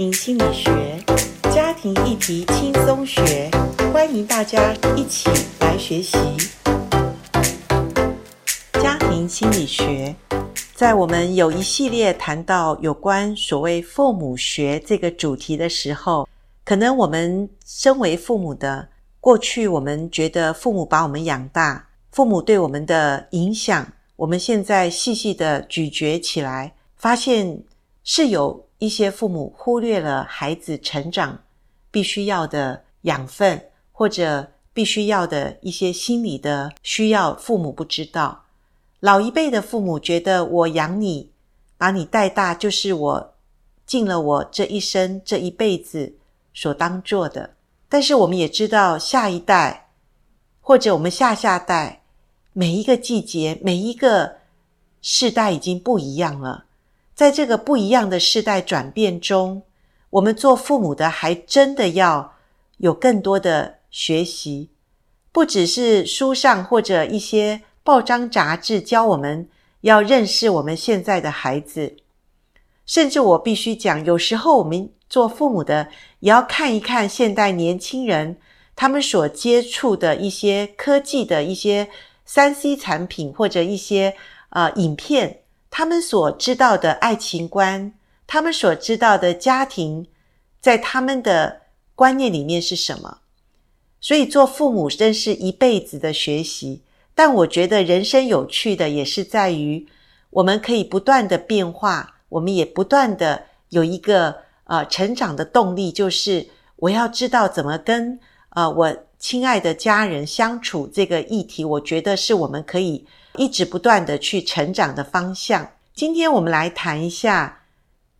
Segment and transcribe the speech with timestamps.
[0.00, 0.70] 心理学，
[1.52, 3.50] 家庭议题轻松学，
[3.92, 6.16] 欢迎大家一起来学习。
[8.74, 10.14] 家庭心理学，
[10.74, 16.26] 在我们有一系列谈到有关所谓父母学这个主题的时候，
[16.64, 18.88] 可能我们身为父母的，
[19.20, 23.86] 过去我们觉得父母把我们养大，父母对我们的影响，
[24.16, 27.62] 我们现在细细的咀嚼起来，发现
[28.02, 28.69] 是有。
[28.80, 31.44] 一些父母忽略了孩子成长
[31.90, 38.46] 必须要的养分，或者必须要的一些心理的需要，父母不知道。
[39.00, 41.30] 老一辈的父母觉得我养你，
[41.76, 43.34] 把你带大，就是我
[43.84, 46.16] 尽了我这一生这一辈子
[46.54, 47.54] 所当做的。
[47.88, 49.90] 但是我们也知道，下一代
[50.62, 52.02] 或者我们下下代，
[52.54, 54.36] 每一个季节，每一个
[55.02, 56.64] 世代已经不一样了。
[57.20, 59.60] 在这个不一样的世代转变中，
[60.08, 62.32] 我们做父母的还真的要
[62.78, 64.70] 有更多的学习，
[65.30, 69.46] 不只是书上或者一些报章杂志教我们
[69.82, 71.94] 要认识我们现在的孩子，
[72.86, 75.88] 甚至我必须讲，有时候我们做父母的
[76.20, 78.38] 也要看一看现代年轻人
[78.74, 81.90] 他们所接触的一些科技的一些
[82.26, 84.16] 3C 产品或者一些
[84.48, 85.36] 呃影片。
[85.70, 87.92] 他们所知道的爱情观，
[88.26, 90.06] 他们所知道的家庭，
[90.60, 91.62] 在他们的
[91.94, 93.18] 观念里面是什么？
[94.00, 96.82] 所以做父母真是一辈子的学习。
[97.14, 99.86] 但我觉得人生有趣的也是在于，
[100.30, 104.34] 我们可以不断的变化，我们也不断的有一个
[104.64, 108.18] 呃成长的动力，就是我要知道怎么跟
[108.50, 113.06] 呃我亲爱的家人相处这个议题，我觉得是我们可以。
[113.36, 115.70] 一直不断的去成长的方向。
[115.94, 117.62] 今天我们来谈一下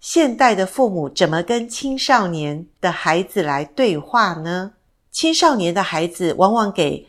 [0.01, 4.73] 现代的父母怎么跟青少年的孩子来对话呢？
[5.11, 7.09] 青少年的孩子往往给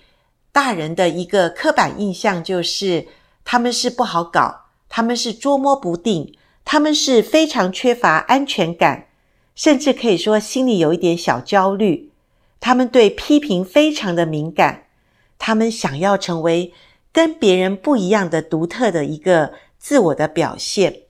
[0.51, 3.07] 大人的一个刻板印象就是
[3.45, 9.09] 他们是不好搞，他们是捉摸不定，他们是非常缺乏安全感，
[9.53, 12.10] 甚至可以说心里有一点小焦虑。
[12.61, 14.85] 他们对批评非常的敏感，
[15.37, 16.73] 他们想要成为。
[17.13, 21.01] 跟别人不一样的独特的一个自我的表现，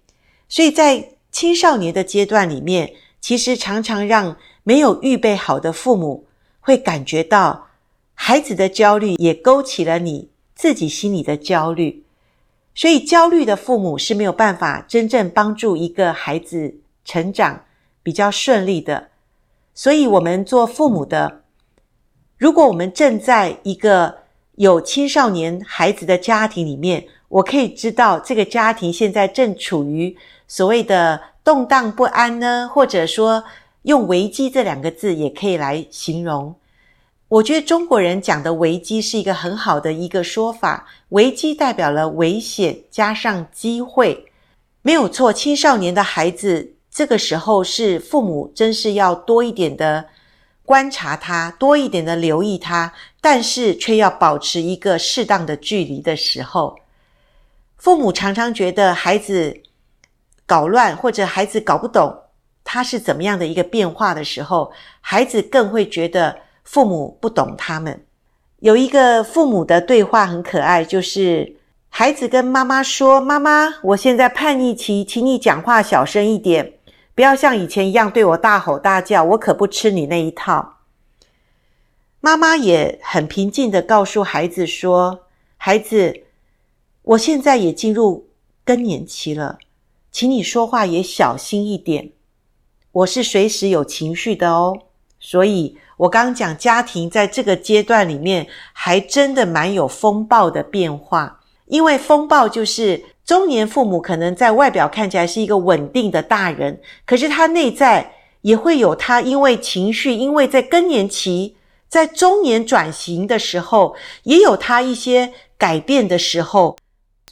[0.49, 6.25] 所以在青少年的阶段里面，其实常常让没有预备好的父母
[6.59, 7.67] 会感觉到
[8.15, 12.03] 孩子的焦虑，也勾起了你自己心里的焦虑。
[12.73, 17.65] 所以焦虑的父母是没有办法真正帮助一个孩子成长
[18.01, 19.09] 比较顺利的。
[19.75, 21.40] 所以我们做父母的，
[22.41, 24.15] 如果我们正在一个
[24.55, 33.43] 有青少年孩子的家庭里面，我可以知道这个家庭现在正处于所谓的动荡不安呢，或者说
[33.83, 36.55] 用危机这两个字也可以来形容。
[37.27, 44.25] 我觉得中国人讲的危机是一个很好的一个说法，危机代表了危险加上机会，
[44.81, 45.31] 没有错。
[45.31, 50.07] 青少年的孩子这个时候是父母真是要多一点的。
[50.71, 52.89] 观察他，多一点的留意他，
[53.19, 56.73] 但是却要保持一个适当的距离的时候，
[57.75, 59.53] 父母常常觉得孩子
[60.45, 62.17] 搞乱，或者孩子搞不懂
[62.63, 64.71] 他是怎么样的一个变化的时候，
[65.01, 66.33] 孩子更会觉得
[66.63, 68.01] 父母不懂他们。
[68.59, 71.53] 有一个父母的对话很可爱，就是
[71.89, 76.71] 孩子跟妈妈说：“妈妈，我现在叛逆期，请你讲话小声一点。”
[77.13, 80.77] 不要像以前一样对我大吼大叫，我可不吃你那一套。
[82.21, 85.25] 妈妈也很平静地告诉孩子说
[85.57, 86.23] ：“孩子，
[87.03, 88.29] 我现在也进入
[88.63, 89.59] 更年期了，
[90.11, 92.11] 请你说话也小心一点。
[92.91, 94.83] 我是随时有情绪的哦，
[95.19, 111.55] 所以我刚讲家庭在这个阶段里面还真的蛮有风暴的变化，因为风暴就是。”中年父母可能在外表看起来是一个稳定的大人，可是他内在也会有他因为情绪，因为在更年期，
[111.87, 116.77] 在中年转型的时候，也有他一些改变的时候。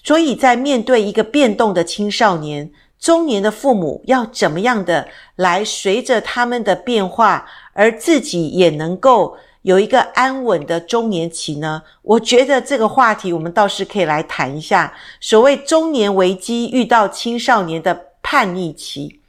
[0.03, 9.35] 所以在面对一个变动的青少年、中年的父母，要怎么样的来随着他们的变化，而自己也能够。
[9.63, 14.93] 有一个安稳的中年期呢，我觉得这个话题我们倒是可以来谈一下。
[15.19, 19.19] 所谓中年危机遇到青少年的叛逆期，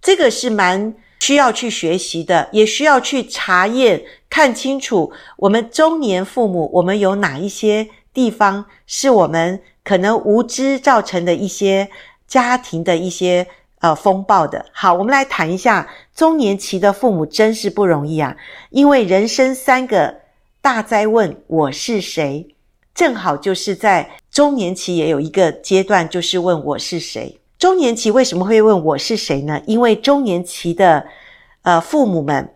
[0.00, 11.88] 这个是蛮需要去学习的，也需要去查验看清楚我们中年父母，我们有哪一些地方是我们可能无知造成的一些
[12.28, 13.46] 家庭的一些
[13.82, 14.64] 呃风暴的。
[14.72, 18.36] 好，我们来谈一下中年期的父母真是不容易啊，
[18.70, 20.20] 因为人生三个
[20.62, 22.48] 大哉问：我是谁？
[22.94, 27.40] 正好就是在中年期也有一个阶段，就是问我是谁。
[27.58, 29.60] 中年期为什么会问我是谁呢？
[29.66, 31.06] 因为中年期的
[31.62, 32.54] 呃父母们，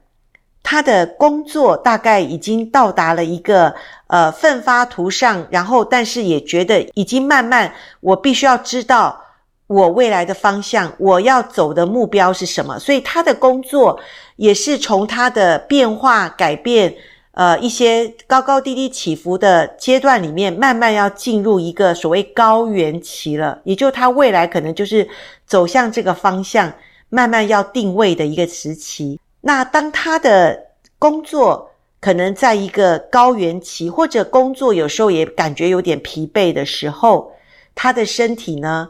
[0.62, 3.74] 他的工作大概已经到达了一个
[4.08, 9.22] 呃奋发图上，然后但是也觉得已经慢慢，我必须要知道
[9.66, 13.98] 我未来的方向，我要走的目标是什么，所以他的工作
[14.36, 16.94] 也是从他的变化改变。
[17.32, 25.06] 呃，一些高高低低起伏的阶段里面，慢慢要进入一个所谓高原期了，也就他未来可能就是
[25.46, 26.72] 走向这个方向，
[27.10, 29.20] 慢慢要定位的一个时期。
[29.42, 30.58] 那当他的
[30.98, 31.70] 工作
[32.00, 37.32] 可能在一个高原期，或者工作有时候也感觉有点疲惫的时候，
[37.74, 38.88] 他的身体呢，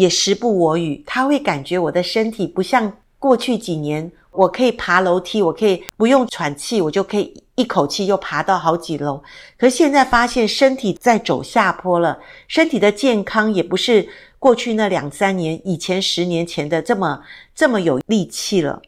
[0.00, 4.10] 也时不我与，他会感觉我的身体不像过去几年。
[4.30, 9.20] 我可以爬楼梯，我可以不用喘气，我就可以一口气就爬到好几楼。
[9.58, 12.18] 可现在发现身体在走下坡了，
[12.48, 14.08] 身体的健康也不是
[14.38, 17.20] 过去那两三年、以前十年前的这么
[17.54, 18.80] 这么有力气了。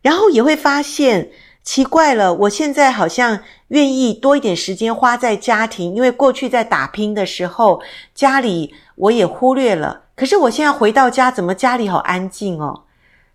[0.00, 1.30] 然后也会发现
[1.64, 7.82] 奇怪了，我现在好像愿意多一点时间花在家庭，因为过去在打拼的时候，
[8.14, 10.05] 家里我也忽略了。
[10.16, 12.84] 可是我现在回到家，怎么家里好安静哦？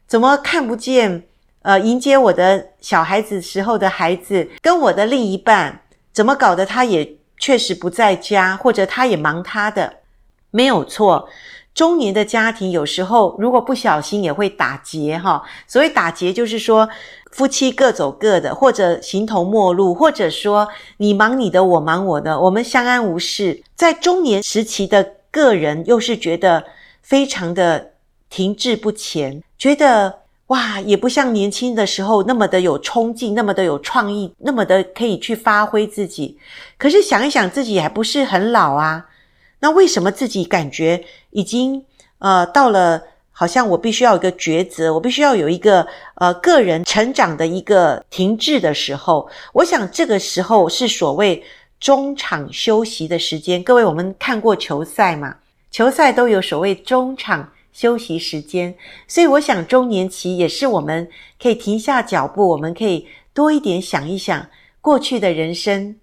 [0.07, 1.23] 怎么看不见？
[1.61, 6.65] 呃，迎接我的小孩子时候的孩子，跟我的另一半怎么搞得？
[6.65, 9.97] 他也确实不在家，或者他也忙他的，
[10.49, 11.29] 没有错。
[11.75, 15.43] 中年的家庭有时候如果不小心也会打结哈。
[15.67, 16.89] 所谓打结，就是说
[17.31, 20.67] 夫妻各走各的，或者形同陌路，或者说
[20.97, 23.63] 你忙你的，我忙我的，我们相安无事。
[23.75, 26.65] 在中年时期的个人，又是觉得
[27.01, 27.93] 非常的
[28.29, 30.19] 停滞不前，觉得。
[30.47, 36.37] 哇，也不像年轻的时候那么的有冲劲，那么的有创意，那么的可以去发挥自己。
[36.77, 39.05] 可是想一想，自己还不是很老啊，
[39.61, 41.85] 那为什么自己感觉已经
[42.19, 43.01] 呃到了，
[43.31, 49.29] 好像我必须要有一个抉择，我必须要有一个呃个人成长的一个停滞的时候？
[49.53, 51.41] 我想这个时候是所谓
[51.81, 53.61] 中场休息的时间。
[53.61, 55.35] 各位，我们看过球赛嘛？
[55.69, 57.51] 球赛都有所谓中场。
[57.73, 58.75] 休息时间，
[59.07, 61.07] 所以我想中年期也是我们
[61.41, 64.45] 可以停下脚步，我们可以多一点想一想
[64.81, 65.95] 过去的人生、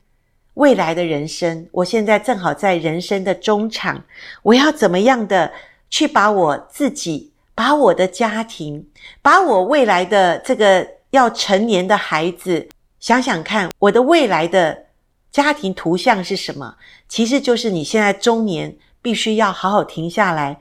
[0.54, 1.68] 未来的人生。
[1.72, 4.02] 我现在正好在人生的中场，
[4.42, 5.52] 我要怎么样的
[5.90, 8.88] 去把我自己、把我的家庭、
[9.20, 12.66] 把我未来的这个要成年的孩子，
[12.98, 14.86] 想想看，我的未来的
[15.30, 16.76] 家庭图像是什么？
[17.08, 20.60] 其实就是你现在中年必须要好好停下来。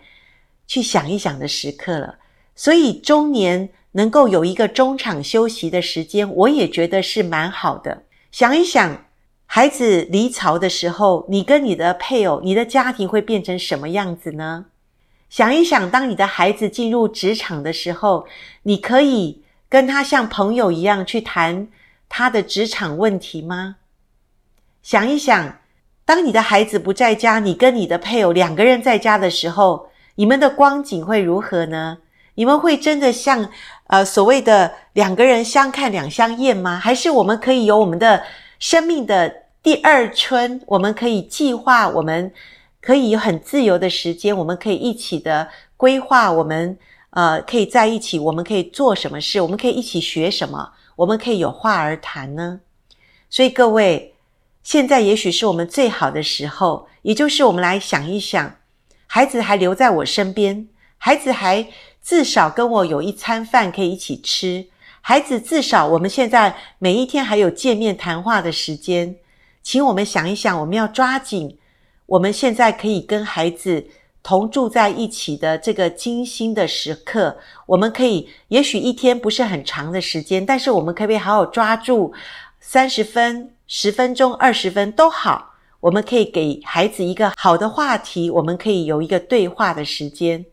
[0.70, 2.18] 去想一想的时刻了，
[2.54, 8.04] 所以中年能够有一个中场休息的时间，我也觉得是蛮好的。
[8.34, 9.06] 想一想，
[9.46, 14.66] 孩子离巢的时候，你跟你的配偶、你的家庭会变成什么样子呢？
[15.30, 18.28] 想一想，当你的孩子进入职场的时候，
[18.64, 21.70] 你可以跟他像朋友一样去谈
[22.10, 23.78] 他的职场问题吗？
[24.88, 25.60] 想一想，
[26.06, 31.98] 当你的孩子不在家，你跟你的配偶两个人在家的时候，你们的光景会如何呢？
[32.36, 33.50] 你们会真的像
[33.88, 36.80] 呃所谓的两个人相看两相厌吗？
[36.80, 38.24] 还是我们可以有我们的
[38.60, 39.30] 生命的
[39.62, 40.62] 第二春？
[40.66, 42.32] 我们可以计划，我们
[42.80, 46.80] 可以有很自由的时间，我们可以一起的规划，我们
[47.10, 49.42] 呃可以在一起，我们可以做什么事？
[49.42, 50.72] 我们可以一起学什么？
[50.96, 52.62] 我们可以有话而谈呢？
[53.30, 54.14] 所以各位，
[54.68, 58.56] 现在也许是我们最好的时候，也就是我们来想一想。
[59.06, 61.66] 孩子还留在我身边，孩子还
[62.04, 64.68] 至少跟我有一餐饭可以一起吃，
[65.00, 69.16] 孩子至少我们现在每一天还有见面谈话的时间，
[69.64, 71.58] 请我们想一想，我们要抓紧
[72.06, 73.88] 我们现在可以跟孩子
[74.22, 82.14] 同住在一起的这个精心的时刻，我们可以也许一天不是很长的时间，但是我们可不可以好好抓住
[82.60, 85.54] 三十分、十分钟、二十分都好。
[85.80, 90.44] 我们可以给孩子一个好的话题，我们可以有一个对话的时间。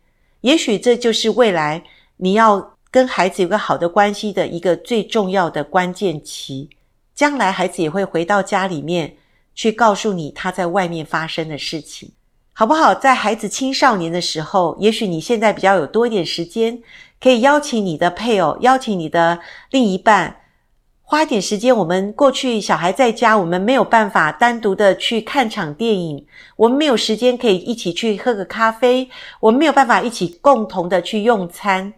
[0.42, 1.82] 也许这就是未来
[2.18, 6.68] 你要跟孩子有个好的关系的一个最重要的关键期。
[7.14, 9.16] 将来孩子也会回到家里面
[9.54, 12.10] 去告诉你他在外面发生的事情，
[12.52, 12.92] 好不好？
[12.94, 16.82] 在孩子青少年的时候，也许你现在比较有多一点时间，
[17.20, 19.38] 可以邀请你的配偶，邀请你的
[19.70, 20.40] 另一半，
[21.14, 31.92] 花一点时间，我们过去小孩在家，我们没有办法单独的去看场电影，我们没有时间可以一起去喝个咖啡，我们没有办法一起共同的去用餐。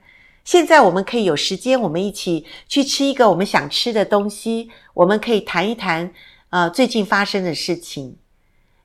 [0.45, 6.13] 现在我们可以有时间，我们一起去吃一个我们想吃的东西，我们可以谈一谈，
[6.51, 8.19] 呃，最近发生的事情。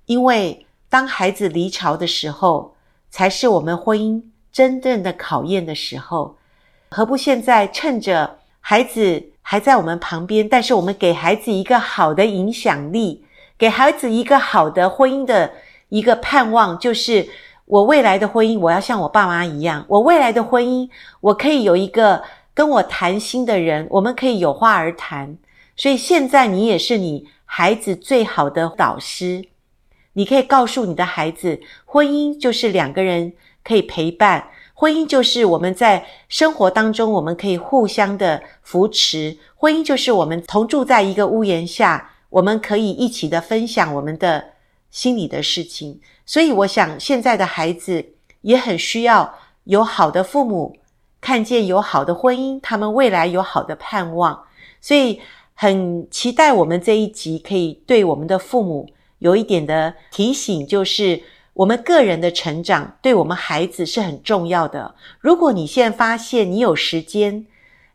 [0.05, 2.73] 因为当孩子离巢的时候，
[3.09, 6.37] 才是我们婚姻真正的考验的时候。
[6.89, 13.25] 何不现在趁着孩子还在我们旁边，但是我们给孩子一个好的影响力，
[13.57, 15.51] 给孩子一个好的婚姻的
[15.89, 17.27] 一个盼望，就是
[17.65, 19.85] 我未来的婚姻，我要像我爸妈一样。
[19.87, 25.37] 我未来的婚姻，我可以有一个跟我谈心的人，我们可以有话而谈。
[25.75, 29.45] 所以现在你也是你孩子最好的导师，
[30.13, 33.33] 你可以告诉你的孩子，婚姻就是两个人
[33.63, 34.49] 可以陪伴。
[34.81, 39.37] 婚姻就是我们在生活当中，我们可以互相的扶持。
[39.55, 44.43] 婚姻就是我们同住在一个屋檐下，我们可以一起的分享我们的
[44.89, 46.01] 心里的事情。
[46.25, 48.03] 所以，我想现在的孩子
[48.41, 49.31] 也很需要
[49.65, 50.75] 有好的父母，
[51.21, 54.45] 看见有好的婚姻，他们未来有好的盼望。
[54.81, 55.21] 所以，
[55.53, 61.21] 很期待我们这一集可以对我们的父母有一点的提醒，就是。
[61.53, 64.95] 我们个人的成长对我们孩子是很重要的。
[65.19, 67.45] 如果你现在发现你有时间，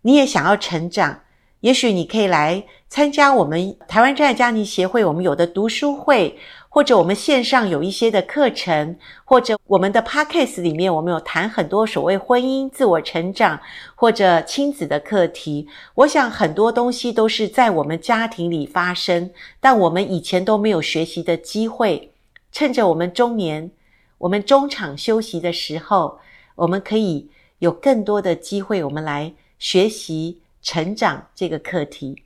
[0.03, 1.21] 你也想要成长，
[1.61, 13.59] 也许你可以来参加我们台湾真爱家庭协会我们有的读书会，或者我们线上有一些的课程，或者我们的 Podcast 里面我们有谈很多所谓婚姻、自我成长
[13.95, 15.67] 或者亲子的课题。
[15.95, 22.13] 我想很多东西都是在我们家庭里发生，但我们以前都没有学习的机会。
[22.59, 23.71] 趁着我们中年，
[24.17, 26.21] 我们中场休息的时候，
[26.55, 32.23] 我们可以有更多的机会，我们来学习成长这个课题。